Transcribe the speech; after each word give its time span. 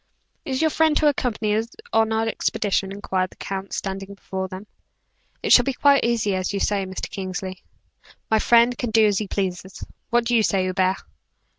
"Is 0.45 0.61
your 0.61 0.71
friend 0.71 0.97
to 0.97 1.07
accompany 1.07 1.55
us 1.55 1.67
on 1.93 2.11
our 2.11 2.27
expedition?" 2.27 2.91
inquired 2.91 3.29
the 3.29 3.35
count, 3.35 3.71
standing 3.71 4.15
before 4.15 4.47
them. 4.47 4.65
"It 5.43 5.53
shall 5.53 5.61
be 5.63 5.73
quite 5.73 6.03
as 6.03 6.25
you 6.25 6.41
say, 6.59 6.87
Mr. 6.87 7.07
Kingsley." 7.07 7.61
"My 8.31 8.39
friend 8.39 8.75
can 8.79 8.89
do 8.89 9.05
as 9.05 9.19
he 9.19 9.27
pleases. 9.27 9.83
What 10.09 10.25
do 10.25 10.35
you 10.35 10.41
say, 10.41 10.63
Hubert?" 10.63 10.97